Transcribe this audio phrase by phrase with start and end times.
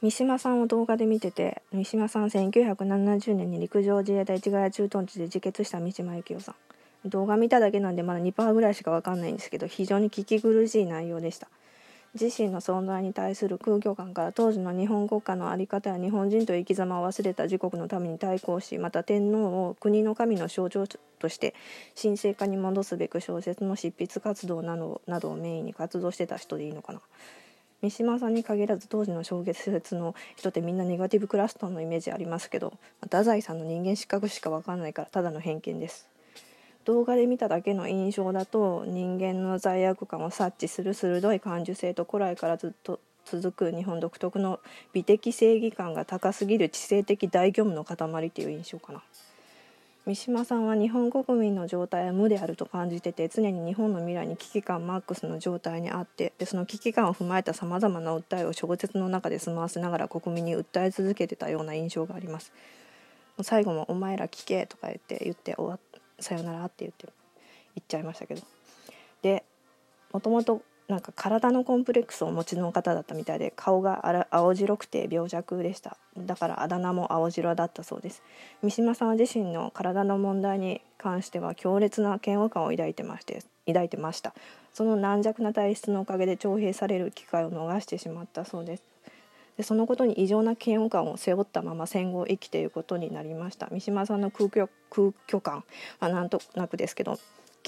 [0.00, 7.08] 三島さんを動画で見てて三島さん1970年に陸上自衛隊市ヶ谷駐屯地で自決した三島由紀夫さん。
[7.08, 11.48] 動画見ただけなんでまだ2%ぐらいしか分かんないんですけど非常に聞き苦しい内容でした。
[12.14, 20.86] 自身の存在に対する空虚感から当時の日本国家の在り方や日本人という生き様を忘れた自国のために対抗しまた天皇を国の神の象徴
[21.18, 21.54] として
[22.00, 27.00] 神聖化に戻すべく小説の執筆活動などなどをメインに活動してた人でいいのかな。
[27.80, 32.72] 三島さんに限らず当時の小説の人ってみんなネガティブクラスターのイメージありますけど
[33.02, 36.08] 太宰さんの人間失格しか分かんないからただの偏見です。
[36.84, 44.58] 動画で見ただけの印象だと人間の罪悪感を察知する鋭い感受性と古来からずっと続く日本独特の
[44.94, 49.02] 美的正義感が高すぎる知性的大業務の塊という印象かな。
[50.08, 62.54] 三島さんは日本国民の状態は無であると感じてて常に日本の未来に危機感マックスの状態にあってでその危機感を踏まえたさまざまな訴えを小説の中で済ませながら国民に訴え続けてたような印象があります。
[63.42, 65.78] 最後も「お前ら聞け」とか言って言って終わ
[66.20, 67.06] さよならって言って
[67.74, 68.40] 言っちゃいましたけど。
[69.20, 69.44] で
[70.14, 75.98] もともとなんか体のコンプレックスをお持ちの方だったみたいで顔が青白くて病弱でした。
[76.16, 78.22] だからあだ名も青白だったそうです。
[78.62, 84.34] 三島さん自身の体の問題に関しては強烈な嫌悪感を抱いてまして抱いてました。
[84.72, 88.82] その軟弱な体質のおかげで徴兵される機会を逃してしまったそうです。
[89.58, 93.68] でそのことに異常な嫌悪感を背負ったまま戦後を生きていることになりました。
[93.70, 95.64] 三島さんの空虚空虚感
[96.00, 97.18] はなんとなくですけど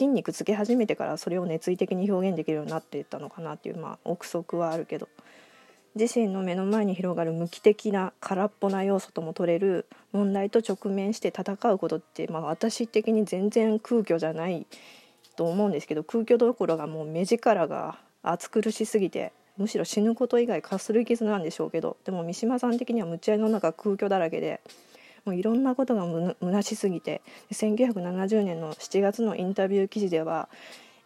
[0.00, 5.08] 筋肉つけ始めてからそれを熱意的に表現できるようになっていったのかなっていうまあ憶測はあるけど。
[5.96, 14.68] 自身の目の前に広がる無機的な空っぽな要素とも取れる問題と直面して戦うことって、まあ、私的に全然空虚じゃない
[15.34, 24.60] と思うんですけど空虚どころがもう目力が熱苦しすぎてむしろ死ぬこと以外かする傷なんでしょうけどでも三島さん的にはむちゃいの中空虚だらけで
[25.24, 27.22] もういろんなことがむなしすぎて。
[27.52, 30.48] 1970年の7月のインタビュー記事では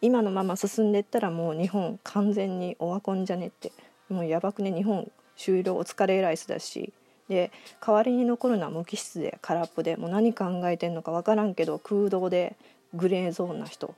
[0.01, 3.73] 今のまま進んでったらもう日本完全にオワコンじゃねって。
[4.09, 6.93] もうやばくね日本終了お疲れライスだし。
[7.29, 7.51] で
[7.81, 12.57] 代わりに残るのは無機質で空っぽでもう何考えてんのか分からんけど空洞で
[12.93, 13.95] グレーゾーンな人。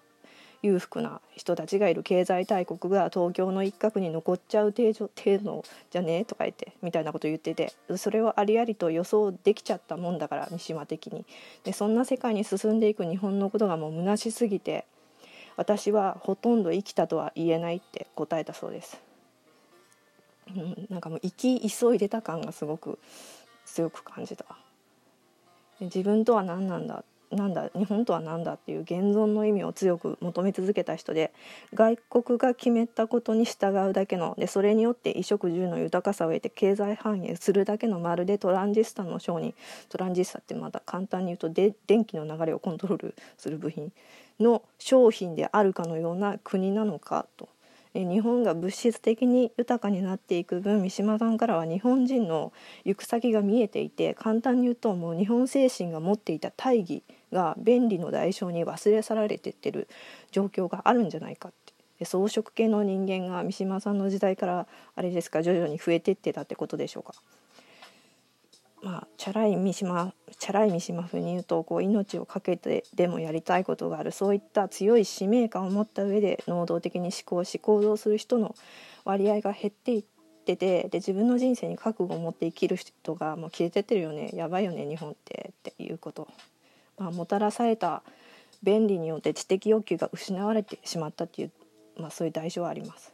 [0.67, 11.25] 裕福な人たちがいる経済大国が東京の一角に残っちゃう程度程度じゃねえとか言ってみたいなこと言っててそれをありありと予想できちゃったもんだから三島的に。
[11.65, 14.85] でそんな世界に進んでいく日本のことがもう虚しすぎて
[15.57, 19.01] 私はほとんど生きたとは言えないって答えたそうです、
[20.55, 22.99] うん、なんかもう生き急いでた感がすごく
[23.65, 24.45] 強く感じた。
[25.81, 31.33] 自分とは何なんだなんだ日本とは何だっていう現存の意味を強く求め続けた人で
[31.75, 39.55] 外国が決めたことに従うだけのでそれによって衣食住の豊かさを得て経済繁栄するだけのまるでトランジスタの商人。
[39.89, 43.93] トランジスタってまた簡単に言うとで電気の流れをコントロールする部品
[44.41, 47.49] の商品であるかのような国なのかと。
[48.05, 52.53] 日本が物質的に豊かになっていく分三島さんからは日本人の
[52.85, 57.03] 行く先が見えていて簡単に言うともう日本精神が持っていた大義
[57.33, 59.89] が便利の代償に忘れ去られてってる
[60.31, 67.15] 状況があるんじゃないかってで草食系の人間が三島さんの時代からあれですか徐々に増えてってたってことでしょうか？
[68.87, 78.55] まあ、チャラい三島チャラい三島風に言うとこう命を懸けてでもやりたいことがあるそういった強い使命感を持った上で能動的に思考し行動する人の
[79.05, 80.05] 割合が減っていっ
[80.45, 86.29] ててで自分の人生に覚悟を持って生きる人がもう消えてってるよねやばいよね日本ってっていうこと。
[86.97, 88.05] まあ、もたらされた
[88.63, 91.51] 便利によって知的欲求が失われてしまったっていう、
[91.99, 93.13] まあ、そういう代償はあります。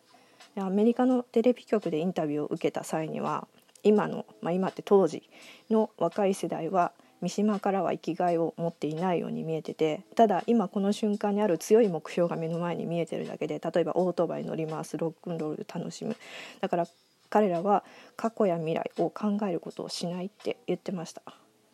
[0.55, 3.49] でアメリカのテレビ局でインタビューを受けた際には
[3.83, 5.23] 今の、まあ、今って当時
[5.71, 16.17] の若い世代は三島からは生きがいを持っていないように見えててただ今この瞬間にある強い目標が目の前に見えてるだけで例えばオートバイ乗り回すロックンロール楽しむ。
[16.61, 16.87] だから
[17.31, 17.85] 彼らは
[18.17, 21.23] 過去や未来を考えることをしないって言ってました。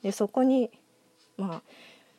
[0.02, 0.70] でそこに
[1.38, 1.62] まあ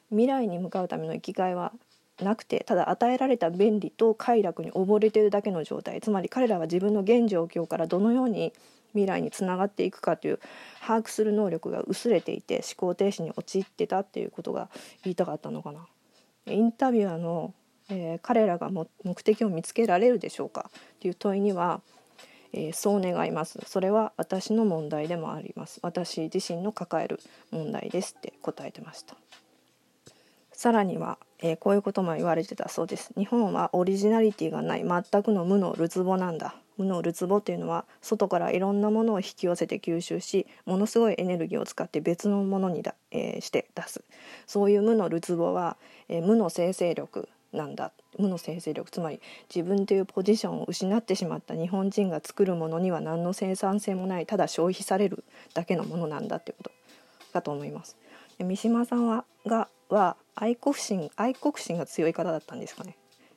[0.10, 1.72] 未来に向かうための生きがいは
[2.20, 6.02] なくてただ与えられた便利と快楽に溺れてるだけの状態。
[6.02, 8.54] つまり彼らは自分の現状況からどのように
[8.94, 10.40] 未来につながっていくかという
[10.82, 14.70] 把握する能力が薄れていて思考停止に陥ってたっていうことが
[15.04, 15.88] 言いたかったのかな。
[16.46, 17.54] インタビュアーの、
[17.90, 20.70] えー、彼らが目的を見つけられるでしょうか
[21.00, 21.82] という問いには、
[22.54, 23.60] えー、そう願います。
[23.66, 25.80] それは私の問題でもあります。
[25.84, 27.20] 私自身の抱える
[27.52, 28.16] 問題です。
[28.18, 29.16] って答えてました。
[30.52, 33.14] さらには、えー、こういうことも言われてたそうです。
[33.18, 34.84] 日本はオリジナリティがない。
[34.84, 36.56] 全くの無のるつぼなんだ。
[36.80, 44.04] 無のるつぼっていうのは外からいろんなものを引き寄せて吸収しものすごいエネルギーを使って別のものにだ、えー、して出す
[44.48, 45.78] そういう無のるつぼは、
[46.08, 49.20] えー、無の生成力なんだ無の生成力つまり
[49.54, 55.24] 自分というポジションを失ってしまった日本人が作るものには何の生産性もないただ消費される
[55.54, 56.72] だけのものなんだっていうこと
[57.34, 57.98] だと思います。
[58.40, 62.96] 三島さんはがは愛国心愛国心が強い方だったんですかね。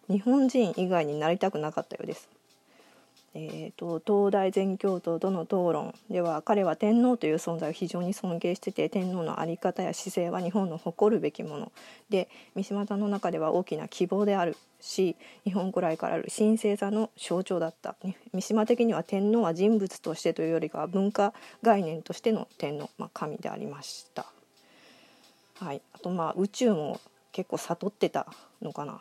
[0.08, 2.28] 日本人以外になりたくなかったようです。
[3.34, 11.72] えーと、東大全教頭との討論では彼は天皇という存在を非常に尊敬してて天皇の在り方や姿勢は日本の誇るべきもの
[12.10, 17.96] で三島さんの中では大きな希望であるし日本古来からある神聖さの象徴だった。
[18.34, 21.32] 三島的には天皇は人物としてというよりかは文化
[21.62, 24.26] 概念としての天皇、まあ、神でありました。
[25.54, 27.00] はい、あとまあ宇宙も
[27.30, 28.26] 結構悟ってた
[28.60, 29.00] のかな。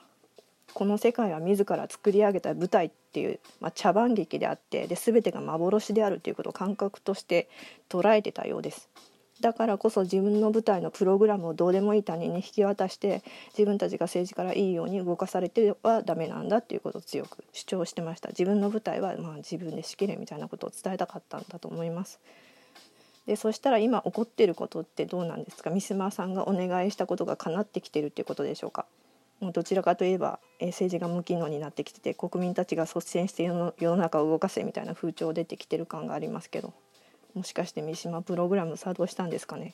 [0.73, 7.49] この世界は自ら作り上げた舞台っていう、まあ、茶番劇であってで全てが幻であるということを感覚として
[7.89, 8.89] 捉えてたようです。
[9.41, 13.23] だからこそ自分の舞台のプログラムをどうでもいい他人に引き渡して
[13.57, 18.29] 自分たちが政治からいいように動かされてはダメなんだっていうことを強く主張してました。
[18.29, 22.19] 自分の舞台はまあ自分で仕切れみたいなことを伝えたかったんだと思います。
[23.25, 25.71] でそしたら今起こっていることってどうなんですか？
[25.71, 28.85] 三島さんがお願いしたことが叶ってきてるっていうことでしょうか？
[29.41, 36.73] もうどちらかといえば、え政治が無機能になってきてて国民たちが率先して世の世の中を動かせみたいな風潮出てきてる感がありますけど
[37.33, 39.73] もしかして三島プログラム作動したんですかね？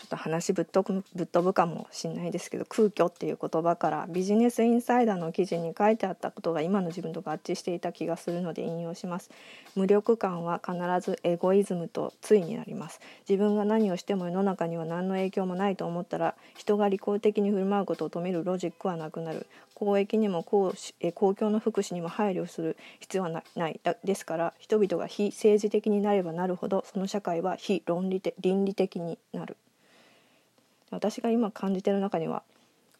[0.00, 9.30] ちょっと話ぶっ飛ぶっ飛ぶかもしんないですけど空虚っていう言葉からビジネスインサイダーの記事に書いてあったことが今の自分と合致していた気がするので引用します。
[9.76, 12.98] 無力感は必ずエゴイズムと対になります。
[13.28, 19.46] 自分が何をしても世の中には何の影響もないと思ったら人が利己的に振る舞うことを止めるロジックはなくなる。
[19.74, 20.72] 公益にも公
[21.14, 23.80] 公共の福祉にも配慮する必要はない。
[24.02, 29.58] ですから人々が非政治的になればなるほどその社会は非論理的倫理的になる。
[30.90, 32.42] 私が今感じてる中には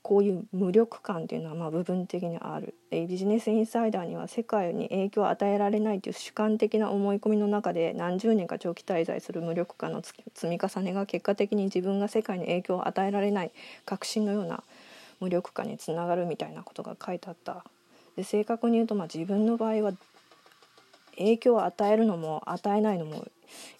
[0.02, 13.52] こういう無力感っていうのはまあ部分的にあるビジネスインサイダーには世界に影響を与えられないという主観的な思い込みの中で何十年か長期滞在する無力感の積み重ねが結果的に自分が世界に影響を与えられない
[13.84, 14.62] 確信のような
[15.20, 17.62] 無力感につながるみたいなことが書いてあった
[18.16, 19.92] で正確に言うとま自分の場合は
[21.18, 23.26] 影響を与えるのも与えないのも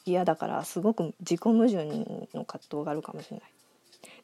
[0.05, 1.87] 嫌だからすごく自己矛盾
[2.35, 3.51] の葛藤があるかもしれない。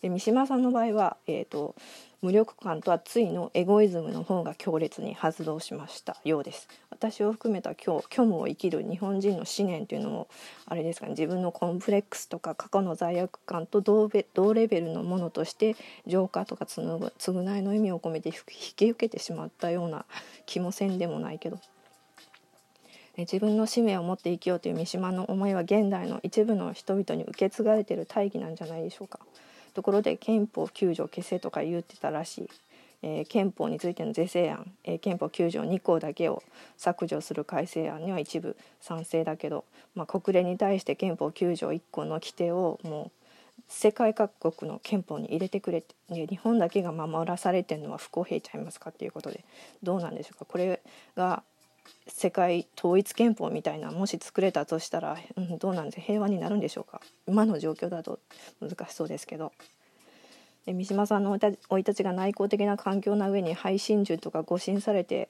[0.02, 1.74] で三島さんの場合は、えーと、
[2.22, 6.16] 無力感とはついのエゴイズムの方が強烈に発動しました。
[6.24, 6.68] ようです。
[6.90, 10.28] 私を含めた虚虚無を生きる日本人の思念というのも
[10.66, 15.76] あれですかね自分のコンプレックスとか過去の罪悪感と同同レベルのものとして
[16.06, 18.34] 浄化とか償いの意味を込めて引
[18.74, 20.06] き受けてしまったような
[20.46, 21.58] 気もせんでもないけど。
[23.18, 29.20] 自分の使命を持って生きようという三島の思いは現代の一部の人々に受け継がれている大義なんじゃないでしょうか。
[29.76, 32.50] ところで憲法9条消せとか言ってたらしい、
[33.02, 36.42] えー、憲法についての是正案、えー、憲法9条2項だけを
[36.78, 45.94] 削除する改正案には一部賛成だけど、まあ、国連に対して憲法9条1項の規定をもう世界各国の憲法に入れてくれて。
[46.08, 49.44] 日本だけが守らされてるのは不公平ちゃいますかっていうことで。
[49.82, 50.44] どうなんでしょうか。
[50.44, 50.80] これ
[51.16, 51.42] が
[52.08, 57.00] 世界統一憲法みたいなもし作れたとしたら、うん、どうなんで平和になるんでしょうか？
[57.26, 58.18] 今の状況だと
[58.60, 59.52] 難しそうですけど。
[60.66, 65.28] で三島さんの生い立ちが内向的な環境な上に配信中とか誤信されて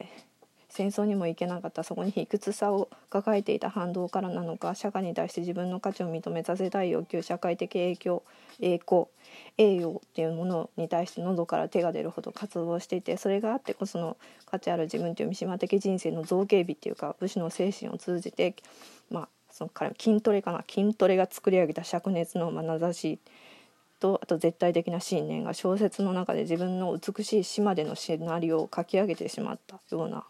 [0.77, 8.23] 戦争にも行けなかったそこに卑屈さを抱えていた反動からなのか社会に対して自分の価値を認めさせたい欲求社会的影響
[8.61, 9.07] 栄光
[9.57, 18.55] 栄養っていうものに対して喉から手が出るほど活動していてそれがあってこその価値ある自分という三島的人生の造形美っていうか武士の精神を通じて
[19.11, 23.19] まあその彼筋トレかな筋トレが作り上げた灼熱の眼差し
[23.99, 30.25] とあと絶対的な信念が小説の中で自分の美しい島でのシナリオを書き上げてしまったような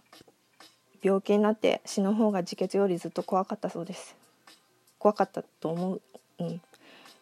[1.03, 4.17] 病気になって死の方が自決よりずっと怖かったそうです。
[4.99, 6.03] 怖かったと思う、
[6.41, 6.61] うん、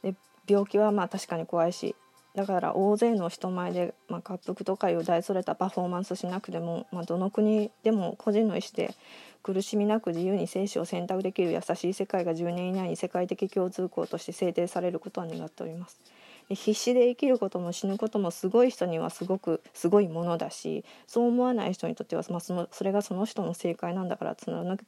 [0.02, 0.14] で
[0.49, 1.95] 病気はまあ確かに怖いし
[2.35, 8.95] だから大勢の人前で、まあ、滑腹とかいう大それたパフォーマンスしなくても、まあ、どの国でも個人の意思で
[9.43, 16.00] 苦しみなく自由に生死を選択できる優しい世界が10年以内に世界的共通項として制定されることは願っております。
[16.48, 24.36] 必死で生きることも死ぬこともすごい人にはすごくすごいものだしそう思わない人にとっては、まあ、そのそれがその人の正解なんだから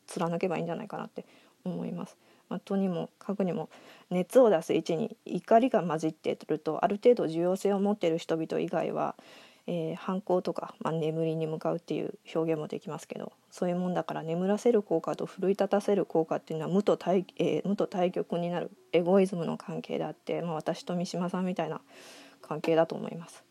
[0.06, 1.24] 貫けばいいんじゃないかなって
[1.64, 2.16] 思います。
[2.48, 3.68] まあ、とにもかくにも
[4.10, 9.16] 熱を出す位置に怒りが混じっているとある程度重要性を持っている人々以外は、
[9.66, 21.80] えー、反抗とか、まあ、眠りに向かうっていう表現もできますけどそういうもんだから眠らせる効果と奮い立たせる効果っていうのは無と対,、えー、無と対極になるエゴイズムの関係であって、まあ、私と三島さんみたいな
[22.42, 23.45] 関係だと思います。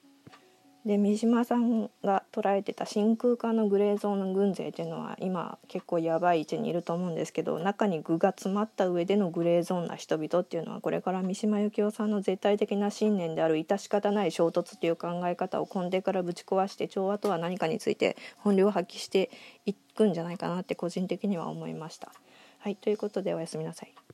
[0.85, 19.31] で三島さんが捉えてた真空管のグレーゾーンの軍勢っていうのは今結構やばい位置にいると思うんですけど中に具が詰まった上でのグレーゾーンな人々っていうのはこれから三島由紀夫さんの絶対的な信念である致し方ない衝突っていう考え方を根底からぶち壊して調和とは何かについて本領を発揮して
[19.65, 22.11] いくんじゃないかなって個人的には思いました。
[22.59, 23.95] はいということでおやすみなさい。